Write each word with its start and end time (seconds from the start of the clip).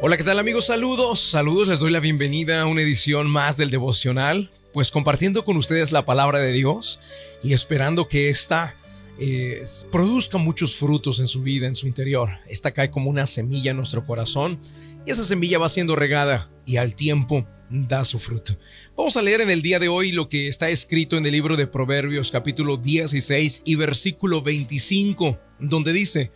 Hola, 0.00 0.16
¿qué 0.16 0.22
tal 0.22 0.38
amigos? 0.38 0.66
Saludos, 0.66 1.18
saludos, 1.18 1.66
les 1.66 1.80
doy 1.80 1.90
la 1.90 1.98
bienvenida 1.98 2.60
a 2.60 2.66
una 2.66 2.82
edición 2.82 3.28
más 3.28 3.56
del 3.56 3.68
devocional, 3.68 4.48
pues 4.72 4.92
compartiendo 4.92 5.44
con 5.44 5.56
ustedes 5.56 5.90
la 5.90 6.04
palabra 6.04 6.38
de 6.38 6.52
Dios 6.52 7.00
y 7.42 7.52
esperando 7.52 8.06
que 8.06 8.28
esta 8.28 8.76
eh, 9.18 9.64
produzca 9.90 10.38
muchos 10.38 10.76
frutos 10.76 11.18
en 11.18 11.26
su 11.26 11.42
vida, 11.42 11.66
en 11.66 11.74
su 11.74 11.88
interior. 11.88 12.30
Esta 12.46 12.70
cae 12.70 12.92
como 12.92 13.10
una 13.10 13.26
semilla 13.26 13.72
en 13.72 13.76
nuestro 13.76 14.06
corazón 14.06 14.60
y 15.04 15.10
esa 15.10 15.24
semilla 15.24 15.58
va 15.58 15.68
siendo 15.68 15.96
regada 15.96 16.48
y 16.64 16.76
al 16.76 16.94
tiempo 16.94 17.44
da 17.68 18.04
su 18.04 18.20
fruto. 18.20 18.56
Vamos 18.96 19.16
a 19.16 19.22
leer 19.22 19.40
en 19.40 19.50
el 19.50 19.62
día 19.62 19.80
de 19.80 19.88
hoy 19.88 20.12
lo 20.12 20.28
que 20.28 20.46
está 20.46 20.68
escrito 20.68 21.16
en 21.16 21.26
el 21.26 21.32
libro 21.32 21.56
de 21.56 21.66
Proverbios 21.66 22.30
capítulo 22.30 22.76
16 22.76 23.62
y 23.64 23.74
versículo 23.74 24.42
25, 24.42 25.40
donde 25.58 25.92
dice, 25.92 26.30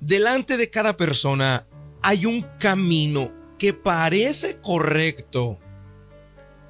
delante 0.00 0.58
de 0.58 0.68
cada 0.68 0.98
persona 0.98 1.66
hay 2.08 2.24
un 2.24 2.46
camino 2.60 3.32
que 3.58 3.72
parece 3.72 4.58
correcto, 4.60 5.58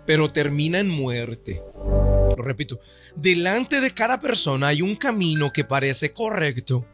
pero 0.06 0.32
termina 0.32 0.78
en 0.78 0.88
muerte. 0.88 1.62
Lo 1.74 2.42
repito, 2.42 2.80
delante 3.14 3.82
de 3.82 3.90
cada 3.90 4.18
persona 4.18 4.68
hay 4.68 4.80
un 4.80 4.96
camino 4.96 5.52
que 5.52 5.62
parece 5.62 6.10
correcto, 6.10 6.86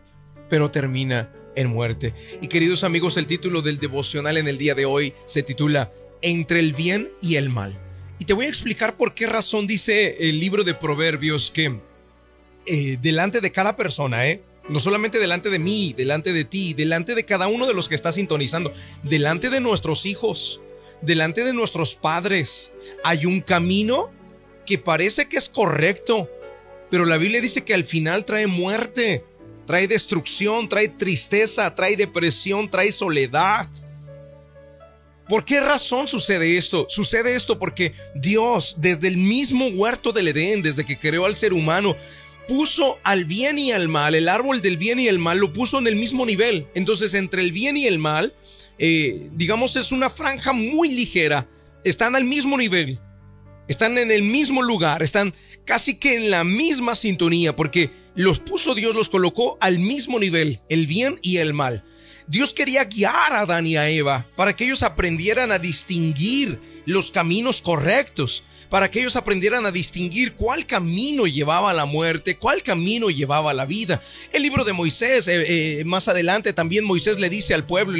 pero 0.49 0.73
termina 0.73 1.33
en 1.55 1.69
muerte. 1.69 2.15
Y 2.41 2.49
queridos 2.49 2.83
amigos, 2.83 3.17
el 3.17 3.29
título 3.29 3.63
del 3.63 3.79
devocional 3.79 4.37
en 4.37 4.49
el 4.49 4.59
día 4.59 4.75
de 4.75 4.87
hoy 4.87 5.15
se 5.25 5.45
titula 5.45 5.93
Entre 6.21 6.59
el 6.59 6.73
bien 6.73 7.13
y 7.21 7.37
el 7.37 7.49
mal. 7.49 7.79
Y 8.19 8.25
te 8.25 8.33
voy 8.33 8.47
a 8.47 8.49
explicar 8.49 8.97
por 8.97 9.15
qué 9.15 9.29
razón 9.29 9.69
dice 9.69 10.17
el 10.19 10.41
libro 10.41 10.65
de 10.65 10.75
Proverbios 10.75 11.53
que 11.53 11.79
eh, 12.67 12.99
delante 13.01 13.41
de 13.41 13.53
cada 13.53 13.77
persona, 13.77 14.27
¿eh? 14.27 14.43
No 14.69 14.79
solamente 14.81 15.19
delante 15.19 15.51
de 15.51 15.59
mí, 15.59 15.93
delante 15.97 16.33
de 16.33 16.45
ti, 16.45 16.75
delante 16.75 17.15
de 17.15 17.25
cada 17.25 17.49
uno 17.49 17.67
de 17.67 17.75
los 17.75 17.89
que 17.89 17.95
está 17.95 18.13
sintonizando, 18.13 18.73
delante 19.03 19.51
de 19.51 19.61
nuestros 19.61 20.07
hijos, 20.07 20.61
delante 21.01 21.45
de 21.45 21.53
nuestros 21.53 21.95
padres. 21.95 22.73
Hay 23.05 23.27
un 23.27 23.41
camino 23.41 24.11
que 24.65 24.79
parece 24.79 25.29
que 25.29 25.37
es 25.37 25.49
correcto, 25.49 26.31
pero 26.91 27.05
la 27.05 27.17
Biblia 27.17 27.41
dice 27.41 27.65
que 27.65 27.75
al 27.75 27.85
final 27.85 28.25
trae 28.25 28.47
muerte, 28.47 29.25
trae 29.67 29.89
destrucción, 29.89 30.69
trae 30.69 30.89
tristeza, 30.89 31.75
trae 31.75 31.97
depresión, 31.97 32.71
trae 32.71 32.93
soledad. 32.93 33.69
¿Por 35.29 35.45
qué 35.45 35.61
razón 35.61 36.09
sucede 36.09 36.57
esto? 36.57 36.87
Sucede 36.89 37.35
esto 37.35 37.59
porque 37.59 37.95
Dios, 38.15 38.77
desde 38.79 39.09
el 39.09 39.17
mismo 39.17 39.69
huerto 39.69 40.13
del 40.13 40.29
Edén, 40.29 40.63
desde 40.63 40.85
que 40.85 40.99
creó 40.99 41.25
al 41.25 41.37
ser 41.37 41.53
humano, 41.53 41.97
puso 42.53 42.99
al 43.03 43.25
bien 43.25 43.59
y 43.59 43.73
al 43.73 43.89
mal, 43.89 44.15
el 44.15 44.29
árbol 44.29 44.61
del 44.61 44.77
bien 44.77 45.01
y 45.01 45.09
el 45.09 45.19
mal, 45.19 45.39
lo 45.39 45.55
puso 45.55 45.79
en 45.79 45.87
el 45.87 45.97
mismo 45.97 46.27
nivel. 46.27 46.67
Entonces, 46.75 47.15
entre 47.15 47.41
el 47.41 47.51
bien 47.51 47.79
y 47.79 47.87
el 47.87 47.99
mal, 47.99 48.35
eh, 48.79 49.31
digamos, 49.33 49.77
es 49.77 49.91
una 49.91 50.11
franja 50.11 50.53
muy 50.53 50.91
ligera. 50.91 51.49
Están 51.83 52.15
al 52.15 52.25
mismo 52.25 52.59
nivel. 52.59 53.01
Están 53.69 53.97
en 53.97 54.11
el 54.11 54.23
mismo 54.23 54.63
lugar. 54.63 55.03
Están 55.03 55.33
casi 55.65 55.95
que 55.95 56.15
en 56.15 56.31
la 56.31 56.45
misma 56.45 56.95
sintonía, 56.95 57.57
porque 57.57 57.91
los 58.15 58.39
puso 58.39 58.75
Dios, 58.75 58.95
los 58.95 59.09
colocó 59.09 59.57
al 59.63 59.79
mismo 59.79 60.19
nivel, 60.19 60.61
el 60.69 60.87
bien 60.87 61.19
y 61.23 61.39
el 61.39 61.55
mal. 61.55 61.85
Dios 62.27 62.53
quería 62.53 62.85
guiar 62.85 63.33
a 63.33 63.41
Adán 63.41 63.67
y 63.67 63.79
a 63.79 63.89
Eva 63.89 64.27
para 64.37 64.55
que 64.55 64.65
ellos 64.65 64.83
aprendieran 64.83 65.53
a 65.53 65.59
distinguir 65.59 66.61
los 66.87 67.11
caminos 67.11 67.63
correctos 67.63 68.45
para 68.73 68.91
que 68.91 69.01
ellos 69.01 69.17
aprendieran 69.17 69.67
a 69.67 69.71
distinguir 69.71 70.33
cuál 70.33 70.65
camino 70.65 71.27
llevaba 71.27 71.73
a 71.73 71.75
la 71.75 71.85
muerte, 71.85 72.39
cuál 72.39 72.63
camino 72.63 73.11
llevaba 73.11 73.51
a 73.51 73.55
la 73.55 73.67
vida. 73.67 74.03
El 74.33 74.43
libro 74.43 74.65
de 74.65 74.73
Moisés, 74.73 75.29
eh, 75.29 75.81
eh, 75.81 75.85
más 75.85 76.09
adelante 76.09 76.55
también 76.55 76.87
Moisés 76.87 77.21
le 77.21 77.29
dice 77.29 77.53
al 77.53 77.67
pueblo, 77.67 77.99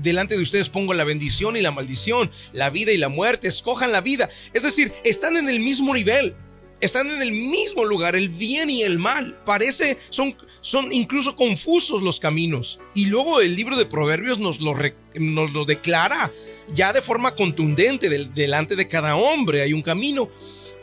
delante 0.00 0.34
de 0.34 0.42
ustedes 0.42 0.70
pongo 0.70 0.94
la 0.94 1.04
bendición 1.04 1.54
y 1.58 1.60
la 1.60 1.70
maldición, 1.70 2.30
la 2.54 2.70
vida 2.70 2.92
y 2.92 2.96
la 2.96 3.10
muerte, 3.10 3.48
escojan 3.48 3.92
la 3.92 4.00
vida. 4.00 4.30
Es 4.54 4.62
decir, 4.62 4.90
están 5.04 5.36
en 5.36 5.50
el 5.50 5.60
mismo 5.60 5.92
nivel. 5.94 6.34
Están 6.80 7.08
en 7.08 7.22
el 7.22 7.32
mismo 7.32 7.86
lugar, 7.86 8.16
el 8.16 8.28
bien 8.28 8.68
y 8.68 8.82
el 8.82 8.98
mal. 8.98 9.38
Parece, 9.46 9.96
son, 10.10 10.36
son 10.60 10.92
incluso 10.92 11.34
confusos 11.34 12.02
los 12.02 12.20
caminos. 12.20 12.80
Y 12.94 13.06
luego 13.06 13.40
el 13.40 13.56
libro 13.56 13.76
de 13.76 13.86
Proverbios 13.86 14.38
nos 14.38 14.60
lo, 14.60 14.74
nos 15.18 15.52
lo 15.52 15.64
declara 15.64 16.32
ya 16.72 16.92
de 16.92 17.02
forma 17.02 17.34
contundente 17.34 18.08
delante 18.08 18.76
de 18.76 18.88
cada 18.88 19.16
hombre 19.16 19.62
hay 19.62 19.72
un 19.72 19.82
camino 19.82 20.28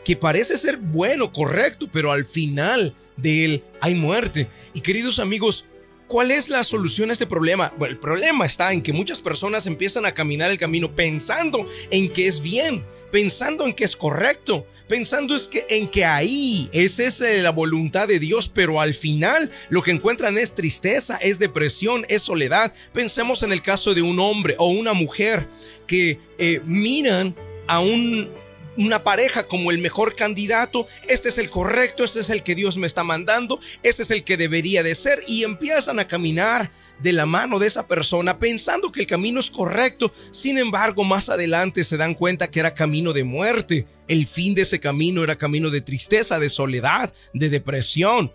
que 0.04 0.16
parece 0.16 0.58
ser 0.58 0.76
bueno, 0.76 1.32
correcto, 1.32 1.88
pero 1.90 2.12
al 2.12 2.26
final 2.26 2.94
de 3.16 3.44
él 3.44 3.64
hay 3.80 3.94
muerte. 3.94 4.48
Y 4.74 4.82
queridos 4.82 5.18
amigos, 5.18 5.64
¿cuál 6.06 6.30
es 6.30 6.48
la 6.48 6.64
solución 6.64 7.10
a 7.10 7.12
este 7.12 7.26
problema? 7.26 7.72
Bueno, 7.78 7.92
el 7.92 8.00
problema 8.00 8.46
está 8.46 8.72
en 8.72 8.82
que 8.82 8.92
muchas 8.92 9.20
personas 9.20 9.66
empiezan 9.66 10.06
a 10.06 10.14
caminar 10.14 10.50
el 10.50 10.58
camino 10.58 10.94
pensando 10.94 11.66
en 11.90 12.12
que 12.12 12.28
es 12.28 12.40
bien, 12.40 12.84
pensando 13.10 13.66
en 13.66 13.74
que 13.74 13.84
es 13.84 13.96
correcto, 13.96 14.66
pensando 14.88 15.34
es 15.34 15.48
que 15.48 15.66
en 15.68 15.88
que 15.88 16.04
ahí 16.04 16.68
esa 16.72 17.04
es 17.04 17.20
la 17.20 17.50
voluntad 17.50 18.08
de 18.08 18.18
Dios, 18.18 18.50
pero 18.52 18.80
al 18.80 18.94
final 18.94 19.50
lo 19.68 19.82
que 19.82 19.90
encuentran 19.90 20.38
es 20.38 20.54
tristeza, 20.54 21.16
es 21.16 21.38
depresión, 21.38 22.04
es 22.08 22.22
soledad. 22.22 22.72
Pensemos 22.92 23.42
en 23.42 23.52
el 23.52 23.62
caso 23.62 23.94
de 23.94 24.02
un 24.02 24.18
hombre 24.18 24.54
o 24.58 24.68
una 24.68 24.92
mujer 24.92 25.48
que 25.86 26.18
eh, 26.38 26.60
miran 26.64 27.34
a 27.66 27.80
un 27.80 28.30
una 28.76 29.04
pareja 29.04 29.46
como 29.46 29.70
el 29.70 29.78
mejor 29.78 30.14
candidato, 30.14 30.86
este 31.08 31.28
es 31.28 31.38
el 31.38 31.50
correcto, 31.50 32.04
este 32.04 32.20
es 32.20 32.30
el 32.30 32.42
que 32.42 32.54
Dios 32.54 32.76
me 32.76 32.86
está 32.86 33.04
mandando, 33.04 33.60
este 33.82 34.02
es 34.02 34.10
el 34.10 34.24
que 34.24 34.36
debería 34.36 34.82
de 34.82 34.94
ser 34.94 35.22
y 35.26 35.44
empiezan 35.44 35.98
a 35.98 36.08
caminar 36.08 36.70
de 37.00 37.12
la 37.12 37.26
mano 37.26 37.58
de 37.58 37.66
esa 37.66 37.86
persona 37.86 38.38
pensando 38.38 38.92
que 38.92 39.00
el 39.00 39.06
camino 39.06 39.40
es 39.40 39.50
correcto, 39.50 40.12
sin 40.30 40.58
embargo 40.58 41.04
más 41.04 41.28
adelante 41.28 41.84
se 41.84 41.96
dan 41.96 42.14
cuenta 42.14 42.50
que 42.50 42.60
era 42.60 42.74
camino 42.74 43.12
de 43.12 43.24
muerte, 43.24 43.86
el 44.08 44.26
fin 44.26 44.54
de 44.54 44.62
ese 44.62 44.80
camino 44.80 45.24
era 45.24 45.36
camino 45.36 45.70
de 45.70 45.80
tristeza, 45.80 46.38
de 46.38 46.48
soledad, 46.48 47.12
de 47.32 47.48
depresión. 47.48 48.32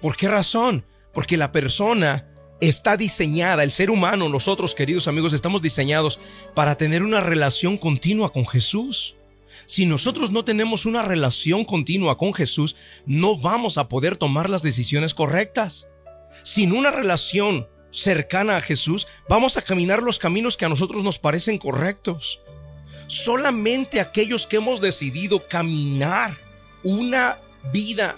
¿Por 0.00 0.16
qué 0.16 0.28
razón? 0.28 0.84
Porque 1.12 1.36
la 1.36 1.50
persona 1.50 2.28
está 2.60 2.96
diseñada, 2.96 3.62
el 3.62 3.70
ser 3.70 3.90
humano, 3.90 4.28
nosotros 4.28 4.74
queridos 4.74 5.08
amigos, 5.08 5.32
estamos 5.32 5.62
diseñados 5.62 6.20
para 6.54 6.76
tener 6.76 7.02
una 7.02 7.20
relación 7.20 7.76
continua 7.76 8.32
con 8.32 8.46
Jesús. 8.46 9.17
Si 9.66 9.86
nosotros 9.86 10.30
no 10.30 10.44
tenemos 10.44 10.86
una 10.86 11.02
relación 11.02 11.64
continua 11.64 12.18
con 12.18 12.34
Jesús, 12.34 12.76
no 13.06 13.36
vamos 13.36 13.78
a 13.78 13.88
poder 13.88 14.16
tomar 14.16 14.50
las 14.50 14.62
decisiones 14.62 15.14
correctas. 15.14 15.88
Sin 16.42 16.72
una 16.72 16.90
relación 16.90 17.68
cercana 17.90 18.56
a 18.56 18.60
Jesús, 18.60 19.06
vamos 19.28 19.56
a 19.56 19.62
caminar 19.62 20.02
los 20.02 20.18
caminos 20.18 20.56
que 20.56 20.64
a 20.64 20.68
nosotros 20.68 21.02
nos 21.02 21.18
parecen 21.18 21.58
correctos. 21.58 22.40
Solamente 23.06 24.00
aquellos 24.00 24.46
que 24.46 24.56
hemos 24.56 24.80
decidido 24.80 25.48
caminar 25.48 26.36
una 26.84 27.38
vida 27.72 28.16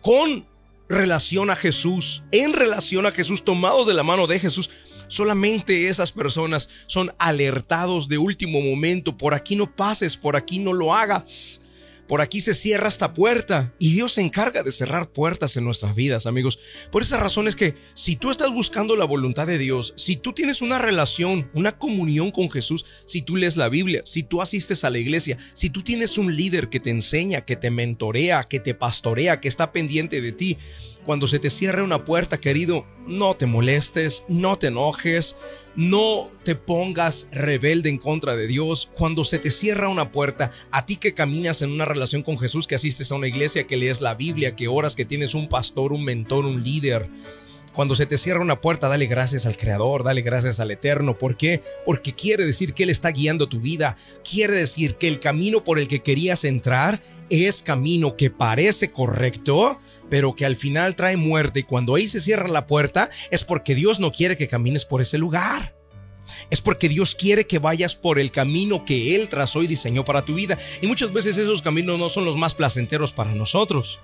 con 0.00 0.46
relación 0.88 1.50
a 1.50 1.56
Jesús, 1.56 2.22
en 2.30 2.52
relación 2.52 3.06
a 3.06 3.10
Jesús, 3.10 3.44
tomados 3.44 3.86
de 3.86 3.94
la 3.94 4.02
mano 4.02 4.26
de 4.26 4.38
Jesús, 4.38 4.70
solamente 5.08 5.88
esas 5.88 6.12
personas 6.12 6.68
son 6.86 7.14
alertados 7.18 8.08
de 8.08 8.18
último 8.18 8.60
momento, 8.60 9.16
por 9.16 9.34
aquí 9.34 9.56
no 9.56 9.74
pases, 9.74 10.16
por 10.16 10.36
aquí 10.36 10.58
no 10.58 10.72
lo 10.72 10.94
hagas. 10.94 11.60
Por 12.06 12.20
aquí 12.20 12.42
se 12.42 12.54
cierra 12.54 12.88
esta 12.88 13.14
puerta 13.14 13.72
y 13.78 13.94
Dios 13.94 14.12
se 14.12 14.20
encarga 14.20 14.62
de 14.62 14.72
cerrar 14.72 15.10
puertas 15.10 15.56
en 15.56 15.64
nuestras 15.64 15.94
vidas, 15.94 16.26
amigos. 16.26 16.58
Por 16.92 17.00
esa 17.00 17.16
razón 17.16 17.48
es 17.48 17.56
que 17.56 17.76
si 17.94 18.16
tú 18.16 18.30
estás 18.30 18.52
buscando 18.52 18.94
la 18.94 19.06
voluntad 19.06 19.46
de 19.46 19.56
Dios, 19.56 19.94
si 19.96 20.16
tú 20.16 20.34
tienes 20.34 20.60
una 20.60 20.78
relación, 20.78 21.50
una 21.54 21.78
comunión 21.78 22.30
con 22.30 22.50
Jesús, 22.50 22.84
si 23.06 23.22
tú 23.22 23.36
lees 23.36 23.56
la 23.56 23.70
Biblia, 23.70 24.02
si 24.04 24.22
tú 24.22 24.42
asistes 24.42 24.84
a 24.84 24.90
la 24.90 24.98
iglesia, 24.98 25.38
si 25.54 25.70
tú 25.70 25.82
tienes 25.82 26.18
un 26.18 26.36
líder 26.36 26.68
que 26.68 26.80
te 26.80 26.90
enseña, 26.90 27.46
que 27.46 27.56
te 27.56 27.70
mentorea, 27.70 28.44
que 28.44 28.60
te 28.60 28.74
pastorea, 28.74 29.40
que 29.40 29.48
está 29.48 29.72
pendiente 29.72 30.20
de 30.20 30.32
ti, 30.32 30.58
cuando 31.04 31.26
se 31.26 31.38
te 31.38 31.50
cierre 31.50 31.82
una 31.82 32.04
puerta, 32.04 32.40
querido, 32.40 32.86
no 33.06 33.34
te 33.34 33.46
molestes, 33.46 34.24
no 34.28 34.58
te 34.58 34.68
enojes, 34.68 35.36
no 35.76 36.30
te 36.44 36.54
pongas 36.54 37.28
rebelde 37.30 37.90
en 37.90 37.98
contra 37.98 38.36
de 38.36 38.46
Dios. 38.46 38.88
Cuando 38.94 39.24
se 39.24 39.38
te 39.38 39.50
cierra 39.50 39.88
una 39.88 40.12
puerta, 40.12 40.50
a 40.70 40.86
ti 40.86 40.96
que 40.96 41.14
caminas 41.14 41.62
en 41.62 41.70
una 41.70 41.84
relación 41.84 42.22
con 42.22 42.38
Jesús, 42.38 42.66
que 42.66 42.74
asistes 42.74 43.12
a 43.12 43.16
una 43.16 43.28
iglesia, 43.28 43.66
que 43.66 43.76
lees 43.76 44.00
la 44.00 44.14
Biblia, 44.14 44.56
que 44.56 44.68
oras, 44.68 44.96
que 44.96 45.04
tienes 45.04 45.34
un 45.34 45.48
pastor, 45.48 45.92
un 45.92 46.04
mentor, 46.04 46.46
un 46.46 46.62
líder, 46.62 47.08
cuando 47.74 47.96
se 47.96 48.06
te 48.06 48.18
cierra 48.18 48.40
una 48.40 48.60
puerta, 48.60 48.88
dale 48.88 49.06
gracias 49.06 49.46
al 49.46 49.56
Creador, 49.56 50.04
dale 50.04 50.22
gracias 50.22 50.60
al 50.60 50.70
Eterno. 50.70 51.18
¿Por 51.18 51.36
qué? 51.36 51.60
Porque 51.84 52.12
quiere 52.12 52.46
decir 52.46 52.72
que 52.72 52.84
Él 52.84 52.90
está 52.90 53.10
guiando 53.10 53.48
tu 53.48 53.60
vida. 53.60 53.96
Quiere 54.28 54.54
decir 54.54 54.94
que 54.94 55.08
el 55.08 55.18
camino 55.18 55.64
por 55.64 55.80
el 55.80 55.88
que 55.88 56.00
querías 56.00 56.44
entrar 56.44 57.02
es 57.30 57.62
camino 57.62 58.16
que 58.16 58.30
parece 58.30 58.92
correcto, 58.92 59.80
pero 60.08 60.34
que 60.36 60.46
al 60.46 60.54
final 60.54 60.94
trae 60.94 61.16
muerte. 61.16 61.60
Y 61.60 61.64
cuando 61.64 61.96
ahí 61.96 62.06
se 62.06 62.20
cierra 62.20 62.46
la 62.46 62.66
puerta, 62.66 63.10
es 63.32 63.42
porque 63.42 63.74
Dios 63.74 63.98
no 63.98 64.12
quiere 64.12 64.36
que 64.36 64.46
camines 64.46 64.84
por 64.84 65.02
ese 65.02 65.18
lugar. 65.18 65.74
Es 66.50 66.60
porque 66.60 66.88
Dios 66.88 67.16
quiere 67.16 67.46
que 67.46 67.58
vayas 67.58 67.96
por 67.96 68.20
el 68.20 68.30
camino 68.30 68.84
que 68.84 69.16
Él 69.16 69.28
trazó 69.28 69.64
y 69.64 69.66
diseñó 69.66 70.04
para 70.04 70.22
tu 70.22 70.34
vida. 70.34 70.58
Y 70.80 70.86
muchas 70.86 71.12
veces 71.12 71.38
esos 71.38 71.60
caminos 71.60 71.98
no 71.98 72.08
son 72.08 72.24
los 72.24 72.36
más 72.36 72.54
placenteros 72.54 73.12
para 73.12 73.34
nosotros. 73.34 73.98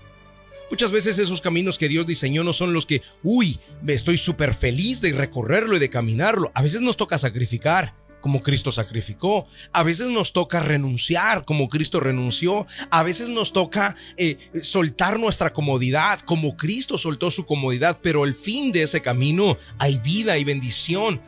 Muchas 0.70 0.92
veces 0.92 1.18
esos 1.18 1.40
caminos 1.40 1.78
que 1.78 1.88
Dios 1.88 2.06
diseñó 2.06 2.44
no 2.44 2.52
son 2.52 2.72
los 2.72 2.86
que, 2.86 3.02
uy, 3.22 3.58
estoy 3.86 4.16
súper 4.18 4.54
feliz 4.54 5.00
de 5.00 5.12
recorrerlo 5.12 5.76
y 5.76 5.80
de 5.80 5.90
caminarlo. 5.90 6.52
A 6.54 6.62
veces 6.62 6.80
nos 6.80 6.96
toca 6.96 7.18
sacrificar 7.18 7.94
como 8.20 8.42
Cristo 8.42 8.70
sacrificó. 8.70 9.46
A 9.72 9.82
veces 9.82 10.10
nos 10.10 10.32
toca 10.32 10.60
renunciar 10.60 11.44
como 11.44 11.68
Cristo 11.68 12.00
renunció. 12.00 12.66
A 12.90 13.02
veces 13.02 13.30
nos 13.30 13.52
toca 13.52 13.96
eh, 14.16 14.36
soltar 14.62 15.18
nuestra 15.18 15.52
comodidad 15.52 16.20
como 16.20 16.56
Cristo 16.56 16.98
soltó 16.98 17.30
su 17.30 17.44
comodidad. 17.46 17.98
Pero 18.02 18.24
al 18.24 18.34
fin 18.34 18.72
de 18.72 18.82
ese 18.82 19.00
camino 19.00 19.56
hay 19.78 19.98
vida 19.98 20.38
y 20.38 20.44
bendición. 20.44 21.20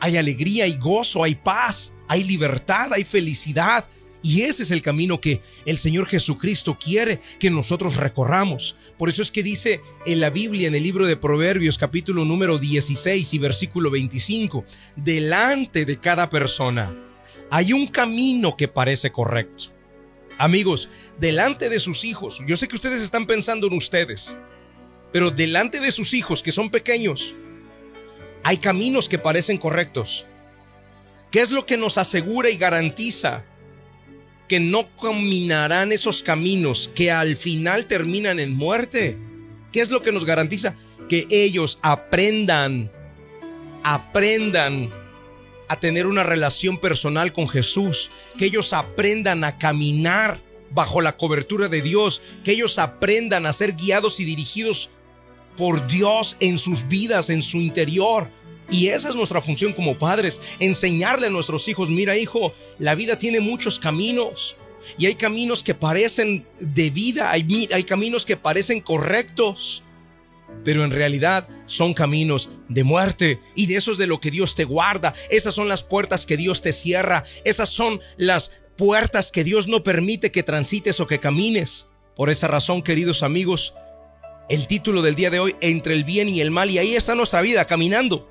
Hay 0.00 0.16
alegría 0.16 0.66
y 0.66 0.76
gozo, 0.76 1.24
hay 1.24 1.34
paz, 1.34 1.92
hay 2.06 2.24
libertad, 2.24 2.92
hay 2.92 3.04
felicidad. 3.04 3.84
Y 4.22 4.42
ese 4.42 4.64
es 4.64 4.70
el 4.70 4.82
camino 4.82 5.20
que 5.20 5.42
el 5.64 5.78
Señor 5.78 6.06
Jesucristo 6.06 6.76
quiere 6.78 7.20
que 7.38 7.50
nosotros 7.50 7.96
recorramos. 7.96 8.76
Por 8.96 9.08
eso 9.08 9.22
es 9.22 9.30
que 9.30 9.42
dice 9.42 9.80
en 10.06 10.20
la 10.20 10.30
Biblia, 10.30 10.66
en 10.66 10.74
el 10.74 10.82
libro 10.82 11.06
de 11.06 11.16
Proverbios, 11.16 11.78
capítulo 11.78 12.24
número 12.24 12.58
16 12.58 13.32
y 13.34 13.38
versículo 13.38 13.90
25, 13.90 14.64
delante 14.96 15.84
de 15.84 15.98
cada 15.98 16.28
persona 16.28 17.04
hay 17.50 17.72
un 17.72 17.86
camino 17.86 18.56
que 18.56 18.68
parece 18.68 19.10
correcto. 19.10 19.64
Amigos, 20.38 20.88
delante 21.18 21.68
de 21.68 21.80
sus 21.80 22.04
hijos, 22.04 22.40
yo 22.46 22.56
sé 22.56 22.68
que 22.68 22.76
ustedes 22.76 23.02
están 23.02 23.26
pensando 23.26 23.66
en 23.66 23.72
ustedes, 23.72 24.36
pero 25.12 25.30
delante 25.30 25.80
de 25.80 25.90
sus 25.90 26.14
hijos 26.14 26.42
que 26.42 26.52
son 26.52 26.70
pequeños, 26.70 27.34
hay 28.44 28.58
caminos 28.58 29.08
que 29.08 29.18
parecen 29.18 29.58
correctos. 29.58 30.26
¿Qué 31.30 31.40
es 31.40 31.50
lo 31.50 31.66
que 31.66 31.76
nos 31.76 31.98
asegura 31.98 32.50
y 32.50 32.56
garantiza 32.56 33.44
que 34.48 34.60
no 34.60 34.88
caminarán 34.96 35.92
esos 35.92 36.22
caminos 36.22 36.90
que 36.94 37.10
al 37.10 37.36
final 37.36 37.86
terminan 37.86 38.40
en 38.40 38.54
muerte. 38.54 39.18
¿Qué 39.72 39.80
es 39.80 39.90
lo 39.90 40.02
que 40.02 40.12
nos 40.12 40.24
garantiza? 40.24 40.74
Que 41.08 41.26
ellos 41.30 41.78
aprendan, 41.82 42.90
aprendan 43.82 44.90
a 45.68 45.78
tener 45.78 46.06
una 46.06 46.22
relación 46.22 46.78
personal 46.78 47.32
con 47.32 47.48
Jesús, 47.48 48.10
que 48.38 48.46
ellos 48.46 48.72
aprendan 48.72 49.44
a 49.44 49.58
caminar 49.58 50.42
bajo 50.70 51.00
la 51.00 51.16
cobertura 51.16 51.68
de 51.68 51.82
Dios, 51.82 52.22
que 52.42 52.52
ellos 52.52 52.78
aprendan 52.78 53.46
a 53.46 53.52
ser 53.52 53.74
guiados 53.74 54.18
y 54.20 54.24
dirigidos 54.24 54.90
por 55.56 55.86
Dios 55.86 56.36
en 56.40 56.56
sus 56.56 56.88
vidas, 56.88 57.30
en 57.30 57.42
su 57.42 57.58
interior. 57.58 58.30
Y 58.70 58.88
esa 58.88 59.08
es 59.08 59.16
nuestra 59.16 59.40
función 59.40 59.72
como 59.72 59.98
padres, 59.98 60.40
enseñarle 60.60 61.28
a 61.28 61.30
nuestros 61.30 61.68
hijos, 61.68 61.88
mira 61.88 62.16
hijo, 62.16 62.54
la 62.78 62.94
vida 62.94 63.18
tiene 63.18 63.40
muchos 63.40 63.78
caminos. 63.78 64.56
Y 64.96 65.06
hay 65.06 65.14
caminos 65.14 65.62
que 65.62 65.74
parecen 65.74 66.46
de 66.60 66.90
vida, 66.90 67.30
hay, 67.30 67.84
caminos 67.84 68.24
que 68.24 68.36
parecen 68.36 68.80
correctos, 68.80 69.82
pero 70.64 70.84
en 70.84 70.90
realidad 70.90 71.48
son 71.66 71.94
caminos 71.94 72.50
de 72.68 72.84
muerte. 72.84 73.40
Y 73.54 73.66
de 73.66 73.76
eso 73.76 73.92
es 73.92 73.98
de 73.98 74.06
lo 74.06 74.20
que 74.20 74.30
Dios 74.30 74.54
te 74.54 74.64
guarda. 74.64 75.14
Esas 75.30 75.54
son 75.54 75.68
las 75.68 75.82
puertas 75.82 76.26
que 76.26 76.36
Dios 76.36 76.62
te 76.62 76.72
cierra. 76.72 77.24
Esas 77.44 77.68
son 77.68 78.00
las 78.16 78.62
puertas 78.76 79.30
que 79.30 79.44
Dios 79.44 79.66
no 79.66 79.82
permite 79.82 80.30
que 80.30 80.42
transites 80.42 81.00
o 81.00 81.06
que 81.06 81.20
camines. 81.20 81.86
Por 82.16 82.30
esa 82.30 82.48
razón, 82.48 82.82
queridos 82.82 83.22
amigos, 83.22 83.74
el 84.48 84.66
título 84.66 85.02
del 85.02 85.14
día 85.14 85.30
de 85.30 85.38
hoy, 85.38 85.56
entre 85.60 85.94
el 85.94 86.04
bien 86.04 86.28
y 86.28 86.40
el 86.40 86.50
mal, 86.50 86.70
y 86.70 86.78
ahí 86.78 86.94
está 86.94 87.14
nuestra 87.14 87.42
vida 87.42 87.66
caminando. 87.66 88.28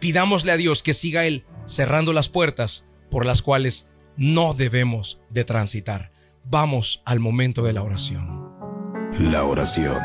Pidámosle 0.00 0.52
a 0.52 0.56
Dios 0.56 0.82
que 0.82 0.94
siga 0.94 1.26
Él 1.26 1.44
cerrando 1.66 2.12
las 2.12 2.28
puertas 2.28 2.86
por 3.10 3.26
las 3.26 3.42
cuales 3.42 3.86
no 4.16 4.54
debemos 4.54 5.20
de 5.30 5.44
transitar. 5.44 6.10
Vamos 6.44 7.02
al 7.04 7.20
momento 7.20 7.62
de 7.62 7.72
la 7.72 7.82
oración. 7.82 8.50
La 9.18 9.44
oración 9.44 10.00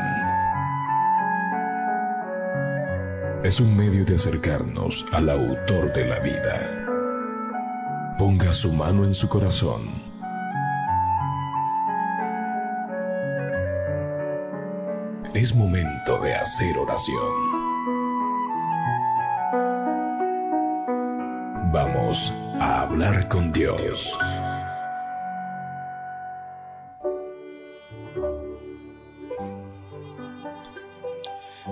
es 3.42 3.60
un 3.60 3.76
medio 3.76 4.04
de 4.04 4.16
acercarnos 4.16 5.04
al 5.12 5.30
autor 5.30 5.92
de 5.92 6.04
la 6.06 6.18
vida. 6.18 6.86
Ponga 8.18 8.52
su 8.52 8.72
mano 8.72 9.04
en 9.04 9.14
su 9.14 9.28
corazón. 9.28 9.88
Es 15.34 15.54
momento 15.54 16.18
de 16.20 16.34
hacer 16.34 16.76
oración. 16.78 17.55
A 22.58 22.82
hablar 22.82 23.28
con 23.28 23.52
Dios. 23.52 24.16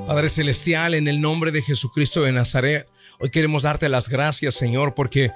Padre 0.07 0.29
Celestial, 0.29 0.95
en 0.95 1.09
el 1.09 1.21
nombre 1.21 1.51
de 1.51 1.63
Jesucristo 1.63 2.23
de 2.23 2.33
Nazaret, 2.33 2.87
hoy 3.21 3.31
queremos 3.31 3.63
darte 3.63 3.89
las 3.89 4.11
gracias, 4.11 4.55
Señor, 4.55 4.95
porque 4.95 5.31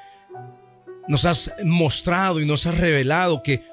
nos 1.07 1.25
has 1.25 1.55
mostrado 1.65 2.41
y 2.41 2.45
nos 2.45 2.67
has 2.67 2.77
revelado 2.77 3.43
que 3.43 3.65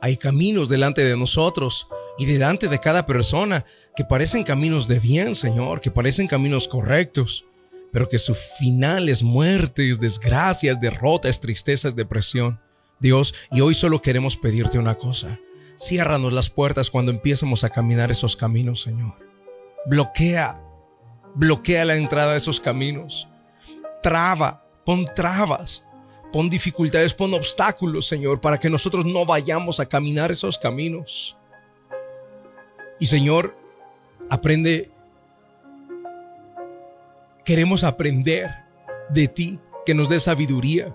hay 0.00 0.16
caminos 0.16 0.68
delante 0.68 1.02
de 1.02 1.16
nosotros 1.16 1.88
y 2.18 2.26
delante 2.26 2.68
de 2.68 2.78
cada 2.78 3.04
persona 3.04 3.64
que 3.96 4.04
parecen 4.04 4.44
caminos 4.44 4.86
de 4.86 5.00
bien, 5.00 5.34
Señor, 5.34 5.80
que 5.80 5.90
parecen 5.90 6.28
caminos 6.28 6.68
correctos 6.68 7.46
pero 7.94 8.08
que 8.08 8.18
su 8.18 8.34
final 8.34 9.08
es 9.08 9.22
muertes, 9.22 10.00
desgracias, 10.00 10.80
derrotas, 10.80 11.38
tristezas, 11.38 11.94
depresión. 11.94 12.60
Dios, 12.98 13.36
y 13.52 13.60
hoy 13.60 13.72
solo 13.72 14.02
queremos 14.02 14.36
pedirte 14.36 14.80
una 14.80 14.96
cosa. 14.96 15.38
Ciérranos 15.76 16.32
las 16.32 16.50
puertas 16.50 16.90
cuando 16.90 17.12
empiecemos 17.12 17.62
a 17.62 17.70
caminar 17.70 18.10
esos 18.10 18.34
caminos, 18.34 18.82
Señor. 18.82 19.14
Bloquea, 19.86 20.60
bloquea 21.36 21.84
la 21.84 21.94
entrada 21.94 22.32
de 22.32 22.38
esos 22.38 22.60
caminos. 22.60 23.28
Traba, 24.02 24.66
pon 24.84 25.08
trabas, 25.14 25.84
pon 26.32 26.50
dificultades, 26.50 27.14
pon 27.14 27.32
obstáculos, 27.32 28.08
Señor, 28.08 28.40
para 28.40 28.58
que 28.58 28.70
nosotros 28.70 29.06
no 29.06 29.24
vayamos 29.24 29.78
a 29.78 29.86
caminar 29.86 30.32
esos 30.32 30.58
caminos. 30.58 31.36
Y 32.98 33.06
Señor, 33.06 33.56
aprende 34.30 34.90
Queremos 37.44 37.84
aprender 37.84 38.50
de 39.10 39.28
ti, 39.28 39.58
que 39.84 39.94
nos 39.94 40.08
dé 40.08 40.18
sabiduría 40.18 40.94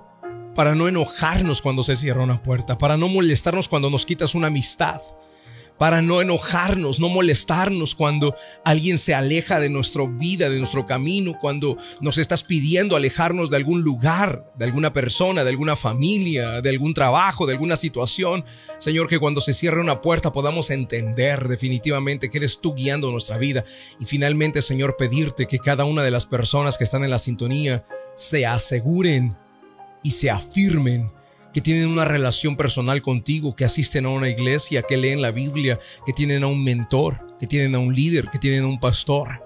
para 0.56 0.74
no 0.74 0.88
enojarnos 0.88 1.62
cuando 1.62 1.84
se 1.84 1.96
cierra 1.96 2.24
una 2.24 2.42
puerta, 2.42 2.78
para 2.78 2.98
no 2.98 3.08
molestarnos 3.08 3.70
cuando 3.70 3.92
nos 3.92 4.04
quitas 4.04 4.34
una 4.34 4.48
amistad, 4.48 5.00
para 5.80 6.02
no 6.02 6.22
enojarnos, 6.22 7.00
no 7.00 7.08
molestarnos 7.08 7.96
cuando 7.96 8.36
alguien 8.66 9.00
se 9.00 9.16
aleja 9.16 9.62
de 9.62 9.70
nuestra 9.70 10.04
vida, 10.06 10.50
de 10.50 10.58
nuestro 10.60 10.86
camino, 10.86 11.38
cuando 11.40 11.78
nos 12.02 12.18
estás 12.18 12.44
pidiendo 12.44 12.98
alejarnos 12.98 13.50
de 13.50 13.56
algún 13.56 13.82
lugar, 13.82 14.52
de 14.56 14.66
alguna 14.66 14.92
persona, 14.92 15.44
de 15.44 15.50
alguna 15.50 15.78
familia, 15.78 16.62
de 16.62 16.70
algún 16.70 16.94
trabajo, 16.94 17.48
de 17.48 17.54
alguna 17.54 17.78
situación. 17.78 18.44
Señor, 18.78 19.08
que 19.08 19.20
cuando 19.20 19.40
se 19.40 19.54
cierre 19.54 19.80
una 19.80 20.02
puerta 20.02 20.34
podamos 20.34 20.70
entender 20.70 21.48
definitivamente 21.48 22.30
que 22.30 22.40
eres 22.40 22.60
tú 22.60 22.76
guiando 22.76 23.10
nuestra 23.10 23.38
vida. 23.38 23.64
Y 24.02 24.06
finalmente, 24.06 24.62
Señor, 24.62 24.98
pedirte 24.98 25.48
que 25.48 25.60
cada 25.60 25.86
una 25.86 26.04
de 26.04 26.12
las 26.12 26.26
personas 26.26 26.78
que 26.78 26.84
están 26.84 27.06
en 27.06 27.10
la 27.10 27.20
sintonía 27.20 27.86
se 28.16 28.46
aseguren 28.46 29.38
y 30.04 30.12
se 30.12 30.30
afirmen 30.30 31.10
que 31.54 31.62
tienen 31.62 31.88
una 31.88 32.06
relación 32.06 32.56
personal 32.56 33.02
contigo, 33.02 33.56
que 33.56 33.66
asisten 33.66 34.06
a 34.06 34.10
una 34.10 34.30
iglesia, 34.30 34.84
que 34.84 34.98
leen 34.98 35.22
la 35.22 35.32
Biblia, 35.32 35.80
que 36.06 36.14
tienen 36.14 36.44
a 36.44 36.48
un 36.48 36.64
mentor, 36.64 37.38
que 37.40 37.48
tienen 37.48 37.76
a 37.76 37.80
un 37.80 37.94
líder, 37.94 38.30
que 38.30 38.40
tienen 38.40 38.64
a 38.64 38.68
un 38.68 38.80
pastor, 38.80 39.44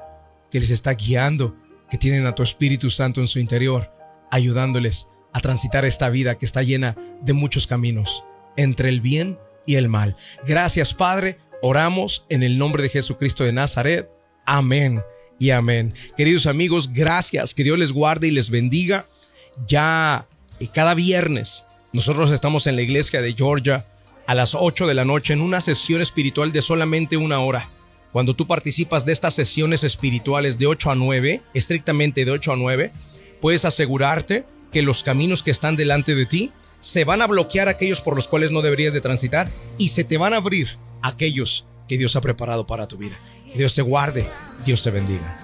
que 0.51 0.59
les 0.59 0.69
está 0.69 0.93
guiando, 0.93 1.55
que 1.89 1.97
tienen 1.97 2.25
a 2.25 2.35
tu 2.35 2.43
Espíritu 2.43 2.89
Santo 2.89 3.21
en 3.21 3.27
su 3.27 3.39
interior, 3.39 3.91
ayudándoles 4.31 5.07
a 5.31 5.39
transitar 5.39 5.85
esta 5.85 6.09
vida 6.09 6.37
que 6.37 6.45
está 6.45 6.61
llena 6.61 6.95
de 7.21 7.33
muchos 7.33 7.67
caminos, 7.67 8.23
entre 8.57 8.89
el 8.89 9.01
bien 9.01 9.37
y 9.65 9.75
el 9.75 9.89
mal. 9.89 10.15
Gracias 10.45 10.93
Padre, 10.93 11.37
oramos 11.61 12.25
en 12.29 12.43
el 12.43 12.57
nombre 12.57 12.83
de 12.83 12.89
Jesucristo 12.89 13.43
de 13.43 13.53
Nazaret. 13.53 14.09
Amén 14.45 15.01
y 15.39 15.51
amén. 15.51 15.93
Queridos 16.17 16.45
amigos, 16.45 16.91
gracias, 16.93 17.53
que 17.53 17.63
Dios 17.63 17.79
les 17.79 17.91
guarde 17.91 18.27
y 18.27 18.31
les 18.31 18.49
bendiga. 18.49 19.07
Ya 19.67 20.27
y 20.59 20.67
cada 20.67 20.93
viernes 20.93 21.65
nosotros 21.93 22.31
estamos 22.31 22.65
en 22.65 22.75
la 22.75 22.81
iglesia 22.81 23.21
de 23.21 23.33
Georgia 23.33 23.85
a 24.25 24.33
las 24.33 24.55
8 24.55 24.87
de 24.87 24.95
la 24.95 25.05
noche 25.05 25.33
en 25.33 25.41
una 25.41 25.61
sesión 25.61 26.01
espiritual 26.01 26.51
de 26.51 26.63
solamente 26.63 27.17
una 27.17 27.39
hora. 27.39 27.69
Cuando 28.11 28.35
tú 28.35 28.47
participas 28.47 29.05
de 29.05 29.13
estas 29.13 29.35
sesiones 29.35 29.83
espirituales 29.83 30.57
de 30.57 30.65
8 30.65 30.91
a 30.91 30.95
9, 30.95 31.41
estrictamente 31.53 32.25
de 32.25 32.31
8 32.31 32.53
a 32.53 32.55
9, 32.55 32.91
puedes 33.39 33.63
asegurarte 33.63 34.43
que 34.71 34.81
los 34.81 35.03
caminos 35.03 35.43
que 35.43 35.51
están 35.51 35.75
delante 35.75 36.15
de 36.15 36.25
ti 36.25 36.51
se 36.79 37.05
van 37.05 37.21
a 37.21 37.27
bloquear 37.27 37.69
aquellos 37.69 38.01
por 38.01 38.15
los 38.15 38.27
cuales 38.27 38.51
no 38.51 38.63
deberías 38.63 38.93
de 38.93 39.01
transitar 39.01 39.51
y 39.77 39.89
se 39.89 40.03
te 40.03 40.17
van 40.17 40.33
a 40.33 40.37
abrir 40.37 40.79
aquellos 41.03 41.65
que 41.87 41.99
Dios 41.99 42.15
ha 42.15 42.21
preparado 42.21 42.65
para 42.65 42.87
tu 42.87 42.97
vida. 42.97 43.15
Dios 43.55 43.75
te 43.75 43.83
guarde, 43.83 44.25
Dios 44.65 44.81
te 44.81 44.89
bendiga. 44.89 45.42